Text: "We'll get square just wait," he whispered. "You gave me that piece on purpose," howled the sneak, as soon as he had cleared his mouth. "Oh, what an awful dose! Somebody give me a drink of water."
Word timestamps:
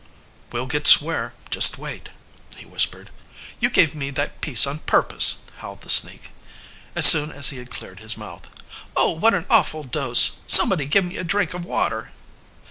"We'll 0.51 0.65
get 0.65 0.87
square 0.87 1.35
just 1.51 1.77
wait," 1.77 2.09
he 2.57 2.65
whispered. 2.65 3.11
"You 3.59 3.69
gave 3.69 3.93
me 3.93 4.09
that 4.09 4.41
piece 4.41 4.65
on 4.65 4.79
purpose," 4.79 5.43
howled 5.57 5.81
the 5.81 5.89
sneak, 5.91 6.31
as 6.95 7.05
soon 7.05 7.31
as 7.31 7.49
he 7.51 7.57
had 7.59 7.69
cleared 7.69 7.99
his 7.99 8.17
mouth. 8.17 8.49
"Oh, 8.97 9.11
what 9.11 9.35
an 9.35 9.45
awful 9.47 9.83
dose! 9.83 10.37
Somebody 10.47 10.85
give 10.87 11.05
me 11.05 11.17
a 11.17 11.23
drink 11.23 11.53
of 11.53 11.65
water." 11.65 12.09